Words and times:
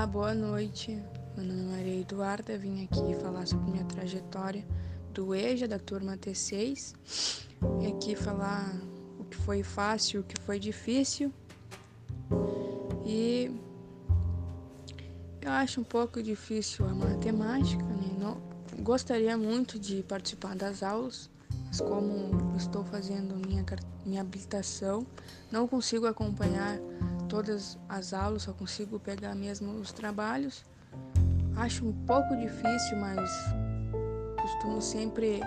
Olá, 0.00 0.06
boa 0.06 0.34
noite. 0.34 0.98
Meu 1.36 1.44
nome 1.44 1.60
é 1.60 1.76
Maria 1.76 2.00
Eduarda, 2.00 2.56
vim 2.56 2.84
aqui 2.84 3.14
falar 3.20 3.44
sobre 3.44 3.70
minha 3.70 3.84
trajetória 3.84 4.66
do 5.12 5.34
EJA, 5.34 5.68
da 5.68 5.78
turma 5.78 6.16
T6. 6.16 6.94
E 7.82 7.86
aqui 7.86 8.16
falar 8.16 8.80
o 9.18 9.24
que 9.24 9.36
foi 9.36 9.62
fácil, 9.62 10.22
o 10.22 10.24
que 10.24 10.40
foi 10.40 10.58
difícil. 10.58 11.30
E 13.04 13.54
eu 15.42 15.50
acho 15.50 15.82
um 15.82 15.84
pouco 15.84 16.22
difícil 16.22 16.88
a 16.88 16.94
matemática, 16.94 17.84
né? 17.84 18.16
Não, 18.18 18.40
gostaria 18.82 19.36
muito 19.36 19.78
de 19.78 20.02
participar 20.04 20.56
das 20.56 20.82
aulas, 20.82 21.28
mas 21.66 21.78
como 21.78 22.56
estou 22.56 22.84
fazendo 22.84 23.36
minha, 23.46 23.62
minha 24.06 24.22
habilitação, 24.22 25.06
não 25.52 25.68
consigo 25.68 26.06
acompanhar 26.06 26.78
todas 27.30 27.78
as 27.88 28.12
aulas, 28.12 28.42
só 28.42 28.52
consigo 28.52 28.98
pegar 28.98 29.34
mesmo 29.34 29.72
os 29.74 29.92
trabalhos. 29.92 30.64
Acho 31.56 31.86
um 31.86 31.92
pouco 32.04 32.36
difícil, 32.36 32.96
mas 32.98 33.30
costumo 34.42 34.82
sempre 34.82 35.40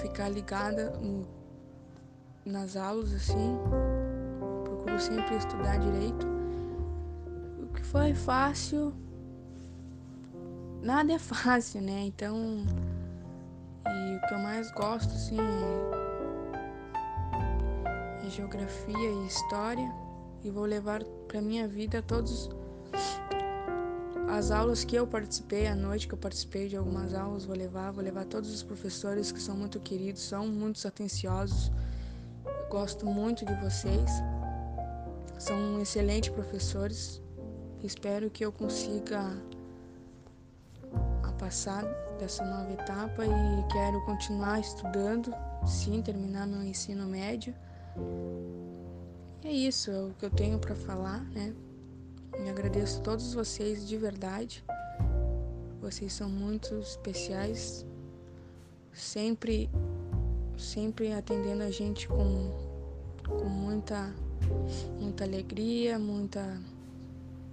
ficar 0.00 0.30
ligada 0.30 0.90
no, 0.98 1.28
nas 2.46 2.76
aulas 2.76 3.12
assim. 3.12 3.58
Procuro 4.64 4.98
sempre 4.98 5.36
estudar 5.36 5.78
direito. 5.78 6.26
O 7.62 7.66
que 7.74 7.84
foi 7.84 8.14
fácil, 8.14 8.94
nada 10.82 11.12
é 11.12 11.18
fácil, 11.18 11.82
né? 11.82 12.06
Então, 12.06 12.64
e 13.86 14.16
o 14.16 14.20
que 14.26 14.34
eu 14.34 14.38
mais 14.38 14.70
gosto 14.72 15.12
assim 15.12 15.36
é 15.38 16.09
geografia 18.30 19.10
e 19.10 19.26
história 19.26 19.92
e 20.42 20.50
vou 20.50 20.64
levar 20.64 21.04
para 21.28 21.42
minha 21.42 21.68
vida 21.68 22.02
todos 22.02 22.48
as 24.28 24.50
aulas 24.50 24.84
que 24.84 24.96
eu 24.96 25.06
participei 25.06 25.66
à 25.66 25.74
noite 25.74 26.06
que 26.06 26.14
eu 26.14 26.18
participei 26.18 26.68
de 26.68 26.76
algumas 26.76 27.12
aulas 27.12 27.44
vou 27.44 27.56
levar 27.56 27.90
vou 27.90 28.02
levar 28.02 28.24
todos 28.24 28.52
os 28.54 28.62
professores 28.62 29.32
que 29.32 29.40
são 29.40 29.56
muito 29.56 29.78
queridos 29.80 30.22
são 30.22 30.46
muito 30.46 30.86
atenciosos. 30.86 31.70
Gosto 32.70 33.04
muito 33.04 33.44
de 33.44 33.54
vocês. 33.54 34.10
São 35.36 35.80
excelentes 35.80 36.30
professores. 36.30 37.20
Espero 37.82 38.30
que 38.30 38.44
eu 38.44 38.52
consiga 38.52 39.36
passar 41.40 41.84
dessa 42.18 42.44
nova 42.44 42.70
etapa 42.70 43.24
e 43.24 43.72
quero 43.72 44.04
continuar 44.04 44.60
estudando 44.60 45.34
sim 45.66 46.02
terminar 46.02 46.46
meu 46.46 46.62
ensino 46.62 47.06
médio 47.06 47.54
e 49.42 49.48
é 49.48 49.52
isso, 49.52 49.90
é 49.90 50.02
o 50.02 50.14
que 50.18 50.26
eu 50.26 50.30
tenho 50.30 50.58
para 50.58 50.74
falar, 50.74 51.24
né? 51.30 51.54
E 52.38 52.48
agradeço 52.48 53.00
a 53.00 53.02
todos 53.02 53.34
vocês 53.34 53.86
de 53.88 53.96
verdade. 53.96 54.64
Vocês 55.80 56.12
são 56.12 56.28
muito 56.28 56.74
especiais, 56.78 57.86
sempre 58.92 59.70
sempre 60.58 61.12
atendendo 61.12 61.62
a 61.62 61.70
gente 61.70 62.06
com, 62.06 62.52
com 63.26 63.48
muita 63.48 64.14
muita 64.98 65.24
alegria, 65.24 65.98
muita 65.98 66.60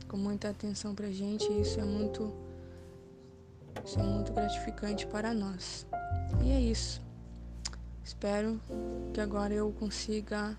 com 0.08 0.18
muita 0.18 0.50
atenção 0.50 0.94
pra 0.94 1.10
gente, 1.10 1.46
isso 1.60 1.80
é 1.80 1.84
muito 1.84 2.34
isso 3.86 4.00
é 4.00 4.04
muito 4.04 4.34
gratificante 4.34 5.08
para 5.08 5.34
nós. 5.34 5.88
E 6.44 6.52
é 6.52 6.60
isso. 6.60 7.07
Espero 8.08 8.58
que 9.14 9.20
agora 9.20 9.54
eu 9.54 9.70
consiga 9.74 10.58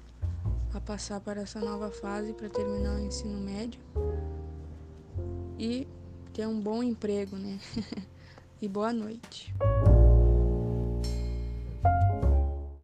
a 0.75 0.81
passar 0.83 1.19
para 1.19 1.41
essa 1.41 1.59
nova 1.59 1.91
fase 1.91 2.35
para 2.35 2.47
terminar 2.51 2.97
o 2.97 2.99
ensino 2.99 3.41
médio 3.41 3.81
e 5.59 5.89
ter 6.35 6.47
um 6.47 6.61
bom 6.61 6.83
emprego, 6.83 7.37
né? 7.37 7.59
e 8.61 8.69
boa 8.69 8.93
noite. 8.93 9.55